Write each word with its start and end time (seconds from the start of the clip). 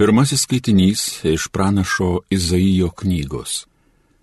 Pirmasis 0.00 0.40
skaitinys 0.40 1.24
iš 1.24 1.48
pranašo 1.52 2.20
Izaijo 2.30 2.88
knygos. 2.90 3.66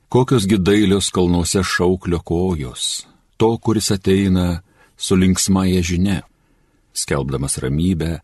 Kokios 0.09 0.47
gidailios 0.47 1.09
kalnuose 1.13 1.61
šauklio 1.63 2.19
kojos, 2.19 3.05
to, 3.37 3.57
kuris 3.57 3.91
ateina 3.91 4.61
su 4.97 5.15
linksmąją 5.15 5.81
žinia, 5.83 6.21
skelbdamas 6.93 7.57
ramybę, 7.57 8.19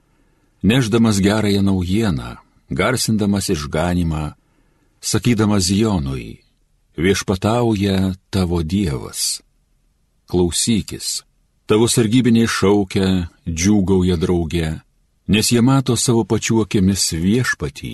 neždamas 0.64 1.20
gerąją 1.20 1.62
naujieną, 1.62 2.36
garsindamas 2.70 3.50
išganimą, 3.50 4.32
sakydamas 5.02 5.70
Jonui, 5.70 6.42
viešpatauja 6.98 8.16
tavo 8.30 8.64
Dievas. 8.64 9.42
Klausykis, 10.26 11.22
tavo 11.70 11.86
sargybiniai 11.86 12.50
šaukia, 12.50 13.30
džiūgauja 13.46 14.18
drauge, 14.18 14.72
nes 15.28 15.52
jie 15.52 15.62
mato 15.62 15.96
savo 15.96 16.24
pačiu 16.26 16.62
akimis 16.64 17.12
viešpatį, 17.14 17.94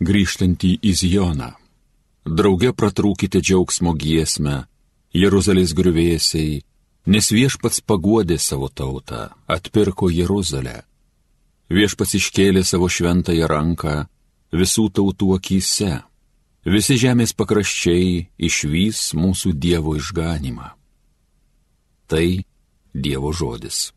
grįžtantį 0.00 0.72
į 0.82 0.92
Zioną. 1.00 1.52
Drauge 2.26 2.72
pratrūkite 2.74 3.40
džiaugsmo 3.40 3.94
giesmę, 3.94 4.64
Jeruzalės 5.14 5.72
griuvėsiai, 5.78 6.60
nes 7.06 7.30
viešpats 7.30 7.80
paguodė 7.80 8.38
savo 8.42 8.68
tautą, 8.68 9.30
atpirko 9.46 10.10
Jeruzalę. 10.10 10.82
Viešpats 11.70 12.18
iškėlė 12.18 12.62
savo 12.66 12.90
šventąją 12.90 13.46
ranką 13.50 13.94
visų 14.52 14.90
tautų 14.90 15.32
akise. 15.38 16.02
Visi 16.66 16.98
žemės 16.98 17.32
pakraščiai 17.38 18.26
išvys 18.42 19.12
mūsų 19.14 19.54
Dievo 19.54 19.94
išganimą. 19.98 20.72
Tai 22.10 22.26
Dievo 22.94 23.32
žodis. 23.32 23.95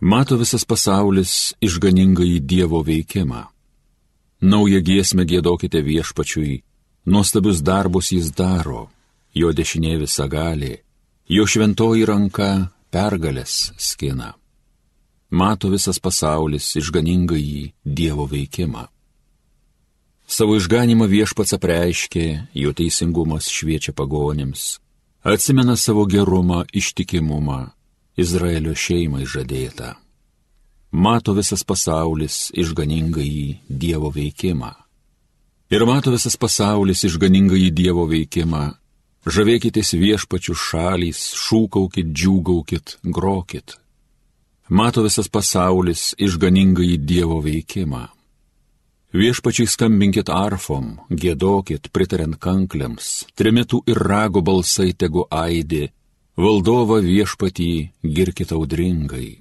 Mato 0.00 0.36
visas 0.36 0.64
pasaulis 0.64 1.54
išganingai 1.60 2.40
Dievo 2.40 2.80
veikimą. 2.82 3.44
Naują 4.40 4.80
giesmę 4.80 5.26
gėdokite 5.28 5.82
viešpačiui, 5.84 6.62
nuostabius 7.04 7.60
darbus 7.60 8.08
jis 8.08 8.30
daro, 8.32 8.88
jo 9.36 9.52
dešinė 9.52 9.98
visa 10.00 10.24
gali, 10.24 10.78
jo 11.28 11.44
šventoji 11.44 12.06
ranka 12.08 12.70
pergalės 12.88 13.74
skina. 13.76 14.32
Mato 15.30 15.68
visas 15.68 16.00
pasaulis 16.00 16.76
išganingai 16.80 17.74
Dievo 17.84 18.24
veikimą. 18.24 18.86
Savo 20.24 20.56
išganimą 20.56 21.10
viešpats 21.12 21.52
apreiškė, 21.58 22.24
jo 22.54 22.72
teisingumas 22.72 23.52
šviečia 23.52 23.92
pagonėms, 23.92 24.80
atsimena 25.28 25.76
savo 25.76 26.06
gerumą, 26.08 26.64
ištikimumą, 26.72 27.60
Izraelio 28.16 28.74
šeimai 28.74 29.26
žadėta. 29.26 29.94
Mato 30.90 31.32
visas 31.32 31.62
pasaulis 31.62 32.50
išganingai 32.50 33.60
Dievo 33.68 34.10
veikimą. 34.10 34.72
Ir 35.70 35.86
mato 35.86 36.10
visas 36.10 36.34
pasaulis 36.36 37.04
išganingai 37.06 37.70
Dievo 37.70 38.08
veikimą. 38.10 38.64
Žavėkitės 39.20 39.92
viešpačių 40.00 40.54
šalys, 40.56 41.20
šūkaukit, 41.36 42.10
džiūgaukit, 42.10 42.96
grokit. 43.04 43.76
Mato 44.68 45.04
visas 45.06 45.28
pasaulis 45.28 46.14
išganingai 46.18 46.96
Dievo 46.98 47.38
veikimą. 47.44 48.08
Viešpačiai 49.10 49.66
skambinkit 49.66 50.28
arfom, 50.30 50.92
gėdokit, 51.10 51.88
pritariant 51.90 52.36
kankliams, 52.38 53.26
trimitų 53.34 53.82
ir 53.90 53.98
rago 53.98 54.42
balsai 54.42 54.92
tegu 54.94 55.24
aidi, 55.30 55.88
Valdovą 56.38 57.00
viešpatį 57.02 57.90
girkite 58.06 58.54
audringai. 58.54 59.40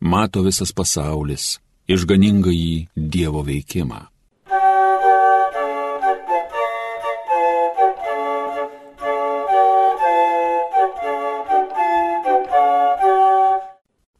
Mato 0.00 0.42
visas 0.44 0.74
pasaulis 0.76 1.56
išganingai 1.88 2.88
Dievo 2.94 3.40
veikimą. 3.42 4.04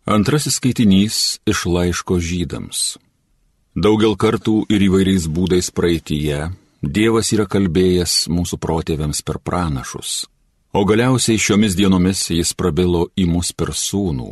Antrasis 0.09 0.57
skaitinys 0.57 1.39
iš 1.45 1.67
laiško 1.69 2.17
žydams. 2.17 2.97
Daugel 3.77 4.17
kartų 4.17 4.65
ir 4.73 4.81
įvairiais 4.89 5.29
būdais 5.29 5.69
praeitie 5.71 6.49
Dievas 6.81 7.35
yra 7.37 7.45
kalbėjęs 7.45 8.25
mūsų 8.33 8.57
protėviams 8.57 9.21
per 9.21 9.39
pranašus 9.45 10.25
O 10.79 10.85
galiausiai 10.87 11.41
šiomis 11.43 11.73
dienomis 11.75 12.21
jis 12.31 12.53
prabilo 12.55 13.09
į 13.19 13.25
mus 13.27 13.49
per 13.51 13.73
sūnų, 13.75 14.29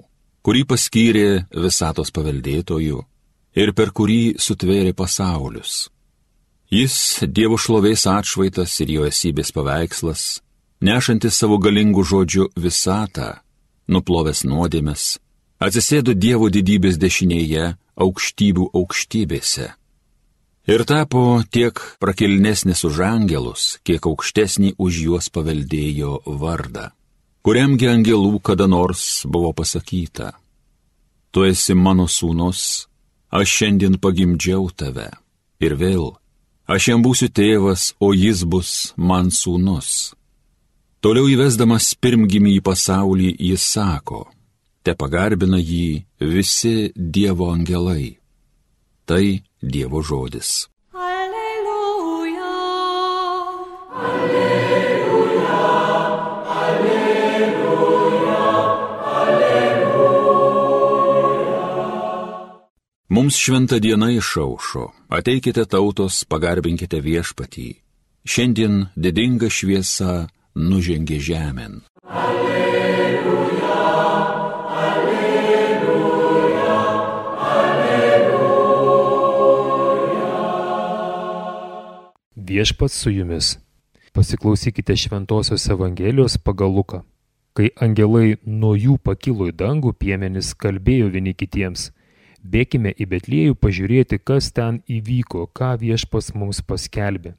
kurį 0.46 0.60
paskyrė 0.70 1.30
visatos 1.64 2.12
paveldėtojų 2.14 3.00
ir 3.62 3.72
per 3.74 3.90
kurį 3.90 4.36
sutvėrė 4.44 4.92
pasaulius. 5.00 5.88
Jis 6.70 6.98
Dievo 7.38 7.58
šlovės 7.58 8.06
atšvaitas 8.12 8.76
ir 8.84 8.92
jo 8.94 9.08
esybės 9.08 9.50
paveikslas, 9.56 10.22
nešantis 10.86 11.40
savo 11.42 11.58
galingų 11.66 12.06
žodžių 12.12 12.46
visatą, 12.68 13.32
nuplovęs 13.90 14.44
nuodėmes, 14.46 15.08
atsisėdo 15.58 16.14
Dievo 16.14 16.52
didybės 16.58 17.00
dešinėje 17.02 17.72
aukštybių 18.06 18.70
aukštybėse 18.70 19.72
ir 20.66 20.84
tapo 20.84 21.42
tiek 21.50 21.78
prakilnesnis 22.02 22.82
už 22.84 23.00
angelus, 23.06 23.78
kiek 23.86 24.02
aukštesnį 24.06 24.74
už 24.82 24.98
juos 25.06 25.30
paveldėjo 25.30 26.20
vardą, 26.26 26.90
kuriamgi 27.46 27.88
angelų 27.90 28.40
kada 28.42 28.66
nors 28.66 29.22
buvo 29.24 29.52
pasakyta, 29.54 30.34
tu 31.30 31.46
esi 31.46 31.74
mano 31.78 32.08
sūnus, 32.10 32.88
aš 33.30 33.56
šiandien 33.58 33.98
pagimdžiau 34.02 34.70
tave, 34.74 35.10
ir 35.62 35.78
vėl, 35.78 36.14
aš 36.66 36.90
jam 36.90 37.02
būsiu 37.06 37.30
tėvas, 37.30 37.94
o 38.00 38.12
jis 38.12 38.42
bus 38.44 38.92
man 38.96 39.30
sūnus. 39.30 40.14
Toliau 41.04 41.28
įvesdamas 41.30 41.92
pirmgimį 42.02 42.56
į 42.58 42.62
pasaulį, 42.66 43.30
jis 43.38 43.62
sako, 43.76 44.24
te 44.82 44.96
pagarbina 44.98 45.60
jį 45.60 46.02
visi 46.18 46.90
Dievo 46.96 47.52
angelai. 47.52 48.16
Tai 49.06 49.42
Dievo 49.62 50.02
žodis. 50.02 50.66
Alleluja. 50.90 52.54
Alleluja. 53.94 55.60
Alleluja. 56.62 57.62
Alleluja. 59.22 60.36
Mums 63.08 63.34
šventą 63.38 63.78
dieną 63.78 64.08
išaušo, 64.18 64.90
ateikite 65.08 65.64
tautos, 65.70 66.24
pagarbinkite 66.26 66.98
viešpatį. 66.98 67.68
Šiandien 68.26 68.90
didinga 68.98 69.46
šviesa 69.46 70.26
nužengė 70.58 71.22
žemėn. 71.22 71.86
Viešpats 82.48 82.94
su 82.94 83.10
jumis. 83.10 83.58
Pasiklausykite 84.12 84.96
Šventojios 84.96 85.68
Evangelijos 85.68 86.38
pagal 86.38 86.70
Luką. 86.70 87.00
Kai 87.52 87.70
angelai 87.82 88.36
nuo 88.46 88.76
jų 88.78 89.00
pakilo 89.02 89.48
į 89.50 89.54
dangų, 89.62 89.90
piemenys 89.98 90.52
kalbėjo 90.54 91.08
vieni 91.14 91.32
kitiems. 91.34 91.88
Bėkime 92.46 92.92
į 92.94 93.08
Betliejų 93.10 93.56
pažiūrėti, 93.58 94.20
kas 94.22 94.52
ten 94.54 94.78
įvyko, 94.86 95.48
ką 95.50 95.72
viešpas 95.82 96.36
mums 96.38 96.62
paskelbė. 96.62 97.34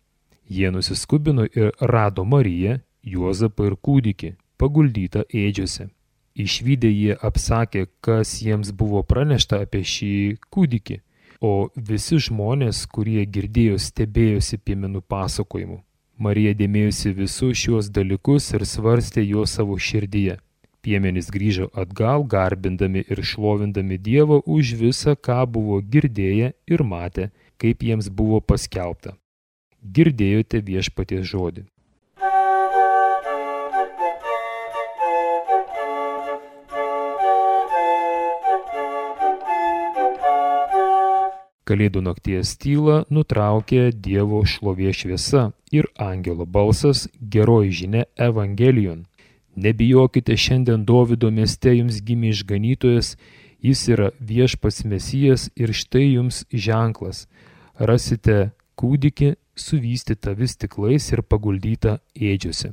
Jie 0.49 0.73
nusiskubino 0.75 1.47
ir 1.47 1.71
rado 1.79 2.27
Mariją, 2.27 2.81
Juozapą 2.99 3.71
ir 3.71 3.79
kūdikį, 3.79 4.35
paguldytą 4.59 5.23
ėdžiose. 5.31 5.87
Išvykę 6.35 6.91
jie 6.91 7.15
apsakė, 7.15 7.87
kas 8.03 8.41
jiems 8.43 8.75
buvo 8.75 9.07
pranešta 9.07 9.63
apie 9.63 9.85
šį 9.87 10.15
kūdikį 10.51 10.99
o 11.41 11.69
visi 11.75 12.17
žmonės, 12.21 12.85
kurie 12.91 13.25
girdėjo, 13.25 13.77
stebėjosi 13.81 14.57
piemenų 14.57 15.03
pasakojimu. 15.07 15.81
Marija 16.17 16.55
dėmėjosi 16.57 17.13
visus 17.13 17.59
šiuos 17.61 17.91
dalykus 17.93 18.49
ir 18.57 18.65
svarstė 18.65 19.21
juos 19.21 19.53
savo 19.59 19.77
širdyje. 19.77 20.39
Piemenys 20.81 21.29
grįžo 21.33 21.67
atgal, 21.77 22.23
garbindami 22.23 23.03
ir 23.05 23.21
šlovindami 23.21 23.97
Dievą 24.01 24.41
už 24.45 24.73
visą, 24.81 25.15
ką 25.15 25.43
buvo 25.45 25.81
girdėję 25.81 26.53
ir 26.73 26.83
matę, 26.83 27.29
kaip 27.61 27.83
jiems 27.83 28.09
buvo 28.09 28.39
paskelbta. 28.41 29.17
Girdėjote 29.83 30.61
viešpaties 30.63 31.27
žodį. 31.33 31.67
Kalėdų 41.67 41.99
nakties 42.05 42.53
tylą 42.63 43.01
nutraukė 43.11 43.89
Dievo 43.91 44.39
šlovė 44.47 44.93
šviesa 44.95 45.49
ir 45.75 45.89
angelo 45.99 46.45
balsas 46.47 47.07
geroji 47.19 47.73
žinia 47.81 48.03
Evangelijon. 48.15 49.01
Nebijokite, 49.57 50.37
šiandien 50.37 50.85
Dovido 50.87 51.31
mieste 51.33 51.73
jums 51.73 51.97
gimė 52.07 52.31
išganytojas, 52.31 53.17
jis 53.59 53.81
yra 53.91 54.11
viešpats 54.21 54.85
mesijas 54.85 55.49
ir 55.59 55.73
štai 55.75 56.05
jums 56.13 56.45
ženklas. 56.53 57.25
Rasite 57.75 58.51
kūdikį 58.79 59.33
suvystytą 59.59 60.37
vis 60.37 60.55
tiklais 60.61 61.09
ir 61.11 61.23
paguldytą 61.25 61.97
ėdžiuose. 62.15 62.71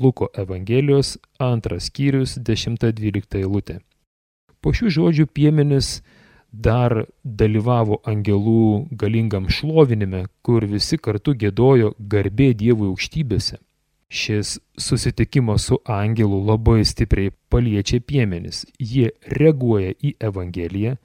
Luko 0.00 0.28
Evangelijos 0.34 1.14
antras 1.38 1.88
skyrius 1.88 2.36
10-12 2.36 3.40
eilutė. 3.40 3.78
Po 4.60 4.74
šių 4.74 4.90
žodžių 4.98 5.26
piemenis 5.30 6.00
dar 6.62 7.04
dalyvavo 7.24 8.00
angelų 8.06 8.86
galingam 8.90 9.48
šlovinime, 9.50 10.26
kur 10.42 10.66
visi 10.70 10.98
kartu 10.98 11.34
gėdojo 11.34 11.94
garbė 11.98 12.52
Dievui 12.54 12.90
aukštybėse. 12.92 13.58
Šis 14.14 14.58
susitikimas 14.78 15.66
su 15.68 15.80
angelu 15.90 16.38
labai 16.46 16.84
stipriai 16.86 17.32
paliečia 17.50 17.98
piemenis. 18.00 18.62
Jie 18.78 19.10
reaguoja 19.26 19.94
į 19.98 20.14
Evangeliją, 20.22 20.96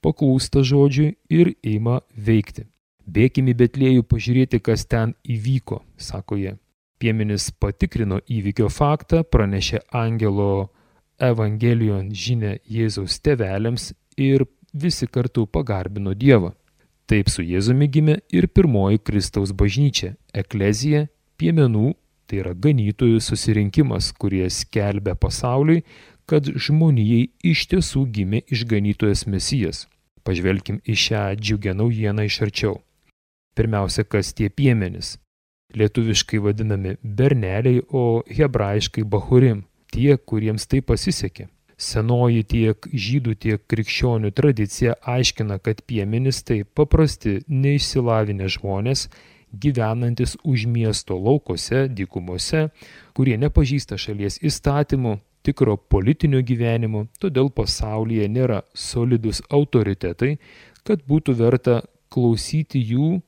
paklūsta 0.00 0.62
žodžiui 0.64 1.16
ir 1.28 1.52
ima 1.62 2.00
veikti. 2.16 2.64
Bėkime 3.04 3.52
į 3.52 3.58
Betlėjų 3.60 4.04
pažiūrėti, 4.08 4.62
kas 4.64 4.86
ten 4.88 5.12
įvyko, 5.28 5.82
sako 6.00 6.38
jie. 6.40 6.54
Piemenis 6.98 7.50
patikrino 7.60 8.22
įvykio 8.32 8.70
faktą, 8.72 9.24
pranešė 9.28 9.82
angelo 9.92 10.70
Evangelijon 11.20 12.14
žinę 12.16 12.56
Jėzaus 12.64 13.18
tevelėms 13.20 13.92
ir 14.16 14.46
visi 14.74 15.06
kartu 15.06 15.46
pagarbino 15.46 16.14
Dievą. 16.14 16.52
Taip 17.06 17.28
su 17.28 17.44
Jėzumi 17.44 17.88
gimė 17.92 18.18
ir 18.32 18.48
pirmoji 18.48 18.98
Kristaus 18.98 19.52
bažnyčia- 19.52 20.14
Eklezija, 20.42 21.06
piemenų, 21.38 21.94
tai 22.26 22.40
yra 22.42 22.54
ganytojų 22.54 23.20
susirinkimas, 23.20 24.12
kurie 24.12 24.48
skelbia 24.50 25.14
pasauliui, 25.14 25.84
kad 26.26 26.44
žmonijai 26.44 27.28
iš 27.44 27.66
tiesų 27.68 28.06
gimė 28.10 28.42
išganytojas 28.48 29.26
Mesijas. 29.26 29.86
Pažvelkim 30.24 30.80
į 30.88 30.94
šią 30.96 31.24
džiugę 31.36 31.74
naujieną 31.76 32.24
iš 32.24 32.40
arčiau. 32.46 32.80
Pirmiausia, 33.54 34.04
kas 34.04 34.32
tie 34.32 34.48
piemenys 34.48 35.18
lietuviškai 35.74 36.38
vadinami 36.38 36.96
berneliai, 37.02 37.82
o 37.90 38.22
hebrajiškai 38.30 39.04
bahurim, 39.04 39.64
tie, 39.92 40.16
kuriems 40.16 40.66
tai 40.70 40.80
pasisekė. 40.80 41.48
Senoji 41.80 42.44
tiek 42.46 42.86
žydų, 42.86 43.34
tiek 43.34 43.62
krikščionių 43.66 44.30
tradicija 44.34 44.94
aiškina, 45.02 45.58
kad 45.58 45.82
piemenys 45.86 46.42
tai 46.46 46.62
paprasti, 46.64 47.40
neišsilavinę 47.48 48.48
žmonės, 48.56 49.08
gyvenantis 49.50 50.36
už 50.44 50.66
miesto 50.70 51.18
laukose, 51.18 51.88
dykumose, 51.88 52.68
kurie 53.14 53.36
nepažįsta 53.38 53.98
šalies 53.98 54.38
įstatymų, 54.42 55.18
tikro 55.44 55.76
politinio 55.76 56.40
gyvenimo, 56.46 57.06
todėl 57.20 57.50
pasaulyje 57.50 58.28
nėra 58.30 58.62
solidus 58.74 59.42
autoritetai, 59.50 60.36
kad 60.86 61.04
būtų 61.08 61.36
verta 61.38 61.82
klausyti 62.14 62.80
jų 62.80 63.20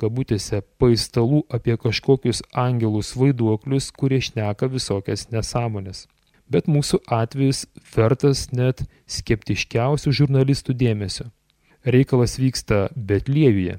kabutėse 0.00 0.60
paistalų 0.80 1.44
apie 1.54 1.76
kažkokius 1.78 2.42
angelus 2.50 3.14
vaiduoklius, 3.18 3.92
kurie 3.94 4.20
šneka 4.24 4.68
visokias 4.72 5.28
nesąmonės. 5.30 6.06
Bet 6.50 6.68
mūsų 6.68 7.00
atvejis 7.08 7.64
vertas 7.94 8.50
net 8.52 8.84
skeptiškiausių 9.08 10.12
žurnalistų 10.12 10.76
dėmesio. 10.76 11.30
Reikalas 11.84 12.38
vyksta 12.40 12.88
Betliejuje, 12.96 13.78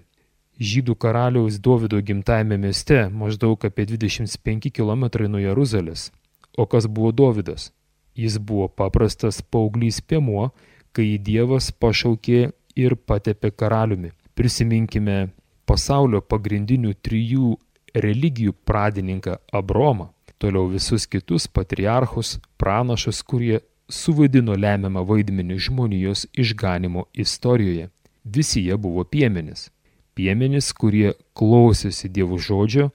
žydų 0.59 0.95
karaliaus 0.95 1.59
Dovido 1.59 1.99
gimtajame 2.01 2.57
mieste, 2.57 3.07
maždaug 3.09 3.65
apie 3.65 3.85
25 3.89 4.71
km 4.73 5.07
nuo 5.29 5.41
Jeruzalės. 5.41 6.11
O 6.57 6.65
kas 6.65 6.87
buvo 6.87 7.11
Dovidas? 7.11 7.71
Jis 8.15 8.37
buvo 8.39 8.67
paprastas 8.69 9.41
paauglys 9.41 9.99
piemuo, 10.01 10.51
kai 10.95 11.17
Dievas 11.19 11.71
pašaukė 11.71 12.51
ir 12.79 12.95
patepė 12.95 13.51
karaliumi. 13.51 14.13
Prisiminkime 14.35 15.29
pasaulio 15.67 16.21
pagrindinių 16.21 16.93
trijų 17.03 17.55
religijų 17.95 18.55
pradininką 18.67 19.37
Abromą, 19.51 20.11
toliau 20.37 20.67
visus 20.71 21.05
kitus 21.07 21.47
patriarchus, 21.47 22.39
pranašus, 22.57 23.21
kurie 23.23 23.59
suvaidino 23.91 24.55
lemiamą 24.57 25.05
vaidmenį 25.05 25.57
žmonijos 25.67 26.25
išganimo 26.33 27.05
istorijoje. 27.13 27.89
Visi 28.25 28.65
jie 28.65 28.77
buvo 28.77 29.03
piemenis. 29.03 29.69
Piemenis, 30.15 30.71
kurie 30.73 31.13
klausėsi 31.37 32.09
Dievo 32.09 32.39
žodžio, 32.39 32.89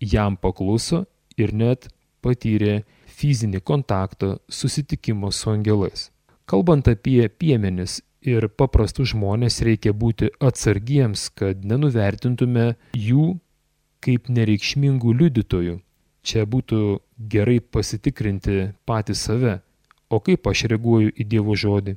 jam 0.00 0.36
pakluso 0.36 1.04
ir 1.38 1.54
net 1.54 1.88
patyrė 2.20 2.82
fizinį 3.16 3.62
kontaktą 3.64 4.36
susitikimo 4.48 5.30
su 5.32 5.50
angelais. 5.52 6.10
Kalbant 6.46 6.88
apie 6.90 7.28
piemenis 7.28 8.00
ir 8.26 8.48
paprastus 8.48 9.14
žmonės 9.14 9.62
reikia 9.66 9.94
būti 9.94 10.28
atsargiems, 10.42 11.30
kad 11.38 11.64
nenuvertintume 11.64 12.74
jų 12.92 13.36
kaip 14.04 14.28
nereikšmingų 14.30 15.14
liudytojų. 15.22 15.80
Čia 16.26 16.42
būtų 16.42 16.98
gerai 17.30 17.60
pasitikrinti 17.60 18.72
patį 18.88 19.14
save, 19.14 19.52
o 20.10 20.18
kaip 20.18 20.48
aš 20.50 20.64
reaguoju 20.72 21.12
į 21.14 21.26
Dievo 21.30 21.54
žodį. 21.54 21.94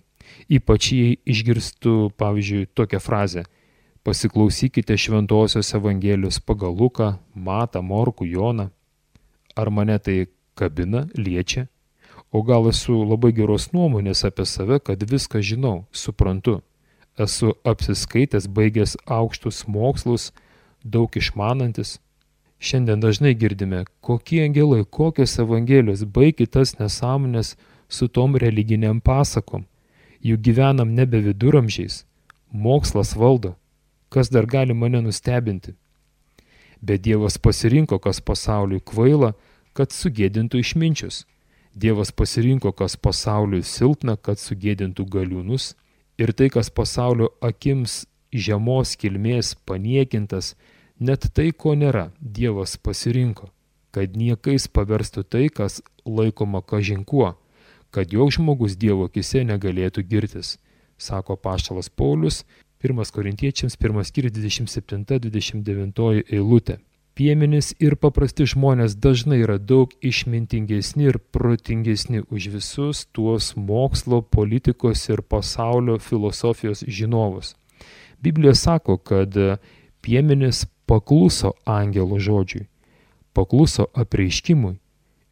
Ypač 0.53 0.91
jei 0.93 1.15
išgirstu, 1.25 2.11
pavyzdžiui, 2.13 2.67
tokią 2.77 2.99
frazę- 3.01 3.43
pasiklausykite 4.05 4.93
šventosios 4.97 5.73
Evangelijos 5.73 6.37
pagal 6.39 6.77
Luką, 6.77 7.17
Matą, 7.33 7.81
Morkų, 7.81 8.29
Joną. 8.29 8.69
Ar 9.55 9.69
mane 9.69 9.97
tai 9.99 10.27
kabina, 10.55 11.09
liečia? 11.17 11.67
O 12.31 12.43
gal 12.43 12.69
esu 12.69 12.93
labai 13.03 13.31
geros 13.33 13.71
nuomonės 13.73 14.23
apie 14.27 14.45
save, 14.45 14.79
kad 14.79 15.01
viską 15.01 15.41
žinau, 15.41 15.85
suprantu. 15.91 16.61
Esu 17.17 17.55
apsiskaitęs, 17.65 18.45
baigęs 18.47 18.95
aukštus 19.07 19.65
mokslus, 19.67 20.31
daug 20.85 21.09
išmanantis. 21.09 21.99
Šiandien 22.59 22.99
dažnai 22.99 23.33
girdime, 23.39 23.85
kokie 24.03 24.43
angelai, 24.43 24.83
kokios 24.83 25.37
evangelijos, 25.39 26.03
baigit 26.03 26.51
tas 26.51 26.75
nesąmonės 26.79 27.55
su 27.87 28.07
tom 28.07 28.35
religiniam 28.35 28.99
pasakom. 28.99 29.63
Juk 30.21 30.41
gyvenam 30.43 30.91
nebe 30.95 31.21
viduramžiais. 31.23 32.03
Mokslas 32.51 33.15
valdo. 33.15 33.55
Kas 34.09 34.29
dar 34.29 34.45
gali 34.45 34.73
mane 34.73 35.01
nustebinti? 35.01 35.75
Bet 36.81 37.01
Dievas 37.01 37.37
pasirinko, 37.37 37.99
kas 37.99 38.19
pasauliui 38.19 38.83
kvaila, 38.83 39.33
kad 39.73 39.95
sugėdintų 39.95 40.59
išminčius. 40.59 41.23
Dievas 41.75 42.11
pasirinko, 42.11 42.73
kas 42.73 42.97
pasauliui 42.97 43.63
silpna, 43.63 44.17
kad 44.17 44.39
sugėdintų 44.39 45.05
galiūnus 45.07 45.75
ir 46.19 46.33
tai, 46.35 46.49
kas 46.51 46.67
pasaulio 46.69 47.29
akims 47.39 48.03
žemos 48.33 48.97
kilmės 48.99 49.53
paniekintas, 49.67 50.55
net 50.99 51.29
tai, 51.33 51.51
ko 51.51 51.75
nėra, 51.75 52.09
Dievas 52.19 52.77
pasirinko, 52.77 53.49
kad 53.95 54.17
niekais 54.17 54.67
paverstų 54.67 55.23
tai, 55.23 55.45
kas 55.49 55.81
laikoma 56.05 56.61
kažinkuo, 56.61 57.33
kad 57.91 58.13
joks 58.13 58.37
žmogus 58.37 58.77
Dievo 58.79 59.09
akise 59.09 59.43
negalėtų 59.47 60.03
girtis, 60.07 60.57
sako 60.97 61.35
Paštalas 61.39 61.89
Paulius, 61.89 62.43
1 62.83 63.11
Korintiečiams 63.15 63.75
1 63.75 64.05
skyrius 64.07 64.35
27-29 64.37 66.23
eilutė 66.31 66.79
piemenys 67.19 67.73
ir 67.83 67.97
paprasti 67.99 68.45
žmonės 68.47 68.93
dažnai 69.03 69.41
yra 69.43 69.57
daug 69.59 69.91
išmintingesni 69.99 71.09
ir 71.11 71.17
protingesni 71.35 72.21
už 72.31 72.45
visus 72.53 73.01
tuos 73.11 73.49
mokslo, 73.59 74.21
politikos 74.23 75.03
ir 75.11 75.19
pasaulio 75.33 75.97
filosofijos 75.99 76.85
žinovus. 76.87 77.57
Biblija 78.23 78.55
sako, 78.55 78.95
kad 78.97 79.35
piemenys 80.01 80.65
pakluso 80.89 81.53
angelo 81.65 82.19
žodžiui, 82.19 82.67
pakluso 83.33 83.87
apreiškimui 83.93 84.77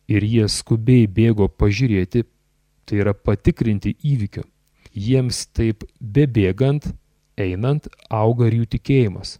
ir 0.07 0.24
jie 0.24 0.45
skubiai 0.51 1.07
bėgo 1.07 1.50
pažiūrėti, 1.50 2.24
tai 2.88 3.01
yra 3.03 3.13
patikrinti 3.13 3.97
įvykio. 4.03 4.45
Jiems 4.93 5.45
taip 5.53 5.83
bebėgant, 6.00 6.88
einant, 7.38 7.89
auga 8.09 8.47
ir 8.47 8.62
jų 8.62 8.71
tikėjimas 8.77 9.38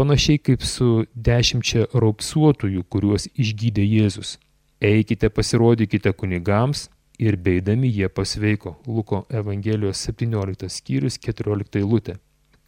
panašiai 0.00 0.38
kaip 0.40 0.62
su 0.64 1.04
dešimčia 1.14 1.88
raupsuotųjų, 1.92 2.84
kuriuos 2.88 3.28
išgydė 3.34 3.84
Jėzus. 3.84 4.38
Eikite 4.80 5.28
pasirodykite 5.28 6.12
kunigams 6.16 6.86
ir 7.20 7.36
beidami 7.36 7.90
jie 7.92 8.08
pasveiko. 8.08 8.78
Luko 8.86 9.26
Evangelijos 9.28 10.00
17 10.08 10.70
skyrius 10.72 11.18
14 11.20 11.82
eilutė. 11.82 12.16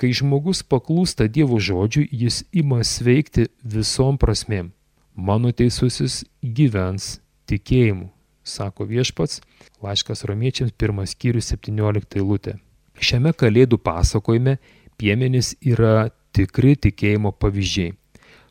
Kai 0.03 0.09
žmogus 0.19 0.65
paklūsta 0.67 1.29
Dievo 1.31 1.61
žodžiui, 1.63 2.09
jis 2.11 2.41
ima 2.51 2.81
sveikti 2.83 3.45
visom 3.63 4.17
prasmėm. 4.19 4.73
Mano 5.15 5.53
teisusis 5.55 6.25
gyvens 6.43 7.21
tikėjimu, 7.47 8.09
sako 8.43 8.89
viešpats, 8.91 9.39
laiškas 9.79 10.25
romiečiams 10.27 10.75
1 10.75 11.07
skyrius 11.07 11.53
17 11.55 12.19
eilutė. 12.19 12.57
Šiame 12.99 13.31
kalėdų 13.31 13.79
pasakojime 13.79 14.57
Piemenys 14.99 15.55
yra 15.63 16.11
tikri 16.35 16.75
tikėjimo 16.75 17.31
pavyzdžiai. 17.39 17.95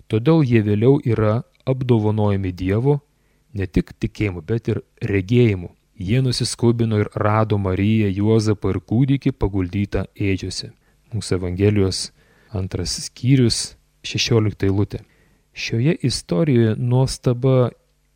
Todėl 0.07 0.47
jie 0.47 0.63
vėliau 0.63 1.03
yra 1.03 1.41
apdovanojami 1.67 2.55
Dievo 2.55 3.01
ne 3.51 3.67
tik 3.67 3.91
tikėjimu, 3.99 4.39
bet 4.47 4.71
ir 4.71 4.85
regėjimu. 5.03 5.75
Jie 5.99 6.23
nusiskubino 6.23 7.03
ir 7.03 7.11
rado 7.11 7.59
Mariją, 7.59 8.07
Juozapą 8.07 8.71
ir 8.71 8.85
kūdikį 8.87 9.35
paguldytą 9.35 10.07
ėdžiuose. 10.15 10.77
Mūsų 11.11 11.37
Evangelijos 11.39 12.09
antras 12.55 12.95
skyrius, 13.07 13.75
16 14.07 14.67
eilutė. 14.67 15.01
Šioje 15.53 15.97
istorijoje 16.07 16.75
nuostaba 16.79 17.71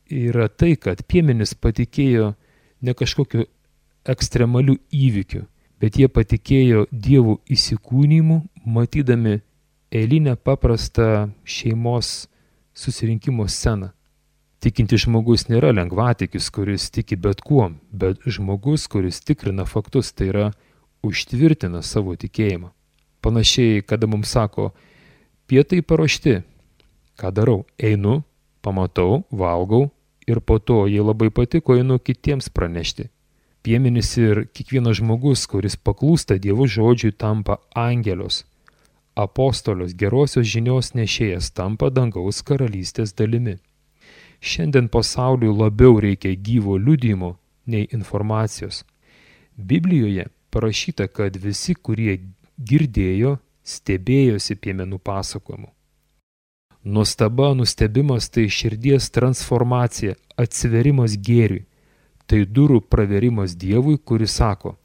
yra 0.07 0.47
tai, 0.47 0.75
kad 0.79 1.03
piemenis 1.07 1.55
patikėjo 1.59 2.33
ne 2.81 2.93
kažkokiu 2.95 3.45
ekstremaliu 4.07 4.77
įvykiu, 4.93 5.43
bet 5.81 5.99
jie 5.99 6.07
patikėjo 6.07 6.85
dievų 6.91 7.39
įsikūnymu, 7.51 8.39
matydami 8.65 9.41
eilinę 9.91 10.35
paprastą 10.35 11.29
šeimos 11.43 12.29
susirinkimo 12.75 13.47
sceną. 13.47 13.91
Tikinti 14.63 14.97
žmogus 14.97 15.45
nėra 15.51 15.73
lengvatikis, 15.75 16.47
kuris 16.49 16.87
tiki 16.89 17.17
bet 17.19 17.43
kuom, 17.45 17.77
bet 17.91 18.23
žmogus, 18.25 18.87
kuris 18.89 19.19
tikrina 19.21 19.67
faktus, 19.69 20.13
tai 20.15 20.31
yra 20.31 20.47
užtvirtina 21.05 21.83
savo 21.85 22.15
tikėjimą. 22.17 22.71
Panašiai, 23.25 23.81
kada 23.81 24.05
mums 24.05 24.29
sako, 24.29 24.69
pietai 25.49 25.81
paruošti, 25.81 26.35
ką 27.17 27.31
darau, 27.33 27.63
einu, 27.81 28.19
pamatau, 28.61 29.23
valgau 29.33 29.87
ir 30.29 30.41
po 30.45 30.59
to, 30.59 30.83
jei 30.85 31.01
labai 31.01 31.31
patiko, 31.33 31.73
einu 31.73 31.97
kitiems 31.97 32.51
pranešti. 32.53 33.07
Piemenis 33.65 34.11
ir 34.21 34.43
kiekvienas 34.53 34.99
žmogus, 34.99 35.47
kuris 35.49 35.73
paklūsta 35.73 36.37
Dievo 36.37 36.67
žodžiui, 36.69 37.15
tampa 37.17 37.57
angelios. 37.73 38.43
Apostolios 39.17 39.95
gerosios 39.97 40.45
žinios 40.45 40.91
nešėjas 40.93 41.49
tampa 41.57 41.89
dangaus 41.89 42.43
karalystės 42.45 43.15
dalimi. 43.17 43.57
Šiandien 44.37 44.85
pasauliui 44.93 45.49
labiau 45.49 45.97
reikia 45.97 46.37
gyvo 46.37 46.77
liudimo 46.77 47.39
nei 47.65 47.87
informacijos. 47.89 48.83
Biblijoje 49.57 50.27
parašyta, 50.53 51.07
kad 51.07 51.41
visi, 51.41 51.73
kurie 51.73 52.19
girdėjo, 52.57 53.37
stebėjosi 53.65 54.55
piemenų 54.55 54.99
pasakojimu. 54.99 55.71
Nustaba, 56.85 57.53
nustebimas 57.57 58.29
tai 58.29 58.45
širdies 58.45 59.09
transformacija, 59.09 60.13
atsiverimas 60.37 61.15
gėriui. 61.17 61.65
Tai 62.25 62.41
durų 62.45 62.79
praverimas 62.89 63.53
Dievui, 63.57 63.97
kuris 63.97 64.37
sako, 64.37 64.75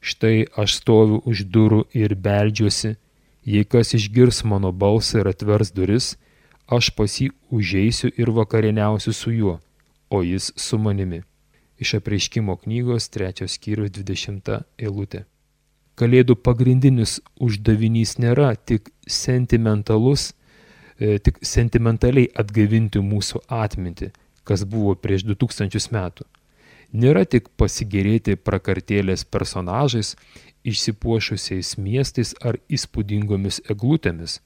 štai 0.00 0.48
aš 0.56 0.78
stoviu 0.80 1.20
už 1.28 1.44
durų 1.52 1.82
ir 1.92 2.14
beldžiuosi, 2.16 2.94
jei 3.44 3.64
kas 3.64 3.92
išgirs 3.96 4.42
mano 4.44 4.72
balsą 4.72 5.22
ir 5.22 5.28
atvers 5.32 5.72
duris, 5.72 6.16
aš 6.68 6.92
pas 6.96 7.16
jį 7.20 7.30
užeisiu 7.52 8.12
ir 8.16 8.32
vakarieniausiu 8.32 9.12
su 9.12 9.32
juo, 9.32 9.58
o 10.08 10.22
jis 10.24 10.52
su 10.56 10.78
manimi. 10.80 11.22
Iš 11.80 11.98
apreiškimo 12.00 12.56
knygos 12.64 13.08
3 13.12 13.48
skyrius 13.48 13.92
20 13.96 14.62
eilutė. 14.78 15.24
Kalėdų 15.98 16.38
pagrindinis 16.38 17.18
uždavinys 17.42 18.18
nėra 18.22 18.52
tik 18.56 18.92
sentimentalus, 19.10 20.32
E, 20.98 21.18
tik 21.22 21.38
sentimentaliai 21.46 22.26
atgaivinti 22.34 22.98
mūsų 22.98 23.44
atmintį, 23.54 24.10
kas 24.42 24.64
buvo 24.66 24.96
prieš 24.98 25.22
2000 25.28 25.92
metų. 25.94 26.26
Nėra 26.90 27.22
tik 27.22 27.52
pasigėrėti 27.60 28.34
prakartėlės 28.42 29.22
personažais, 29.28 30.16
išsipuošusiais 30.66 31.76
miestais 31.78 32.34
ar 32.42 32.58
įspūdingomis 32.66 33.60
eglutėmis, 33.70 34.40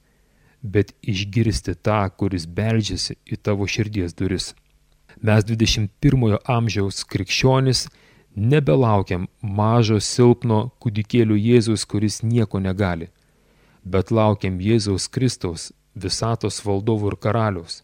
bet 0.61 0.93
išgirsti 1.01 1.73
tą, 1.81 2.03
kuris 2.13 2.45
beldžiasi 2.45 3.17
į 3.25 3.39
tavo 3.41 3.65
širdies 3.65 4.13
duris. 4.13 4.53
Mes 5.25 5.41
21 5.49 6.37
amžiaus 6.45 7.01
krikščionis 7.09 7.87
nebelaukiam 8.35 9.27
mažo 9.41 9.99
silpno 9.99 10.71
kūdikėlių 10.81 11.37
Jėzus, 11.37 11.85
kuris 11.85 12.21
nieko 12.23 12.59
negali, 12.59 13.09
bet 13.83 14.11
laukiam 14.11 14.59
Jėzaus 14.61 15.07
Kristaus 15.07 15.71
visatos 15.95 16.61
valdovų 16.65 17.13
ir 17.13 17.17
karaliaus. 17.21 17.81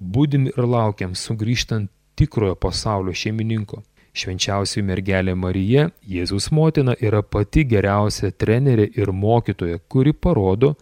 Būdim 0.00 0.48
ir 0.50 0.66
laukiam 0.66 1.14
sugrįžtant 1.14 1.90
tikrojo 2.16 2.54
pasaulio 2.54 3.14
šeimininko. 3.14 3.82
Švenčiausiai 4.14 4.84
mergelė 4.86 5.34
Marija, 5.34 5.88
Jėzus 6.06 6.52
motina, 6.54 6.94
yra 7.00 7.22
pati 7.22 7.64
geriausia 7.66 8.30
trenerė 8.30 8.86
ir 8.94 9.10
mokytoja, 9.10 9.80
kuri 9.88 10.12
parodo, 10.12 10.76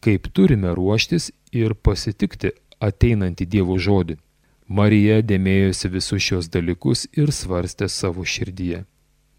kaip 0.00 0.28
turime 0.32 0.70
ruoštis 0.74 1.32
ir 1.50 1.74
pasitikti 1.74 2.52
ateinantį 2.78 3.46
Dievo 3.50 3.78
žodį. 3.78 4.20
Marija 4.68 5.20
dėmėjosi 5.22 5.90
visus 5.90 6.22
šios 6.22 6.48
dalykus 6.50 7.06
ir 7.12 7.30
svarstė 7.32 7.88
savo 7.88 8.24
širdyje. 8.24 8.84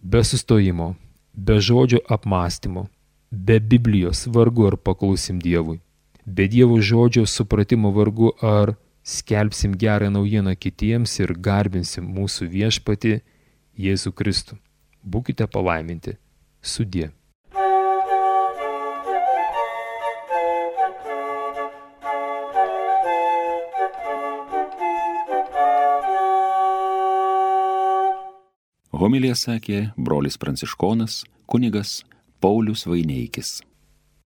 Be 0.02 0.24
sustojimo, 0.24 0.96
be 1.34 1.60
žodžio 1.60 2.00
apmąstymo, 2.08 2.88
be 3.32 3.60
Biblijos 3.60 4.28
vargu 4.32 4.70
ar 4.70 4.78
paklausim 4.78 5.42
Dievui 5.44 5.82
be 6.28 6.48
Dievo 6.48 6.82
žodžio 6.82 7.26
supratimo 7.26 7.92
vargu 7.92 8.34
ar 8.42 8.76
skelbsim 9.04 9.78
gerą 9.80 10.10
naujieną 10.12 10.56
kitiems 10.60 11.14
ir 11.24 11.32
garbinsim 11.48 12.04
mūsų 12.18 12.50
viešpati 12.52 13.14
Jėzų 13.80 14.12
Kristų. 14.12 14.58
Būkite 15.08 15.48
palaiminti. 15.48 16.18
Sudie. 16.62 17.12
Homilija 28.98 29.36
sakė 29.38 29.80
brolis 30.02 30.40
pranciškonas 30.42 31.20
kunigas 31.46 32.00
Paulius 32.42 32.88
Vaineikis. 32.90 33.60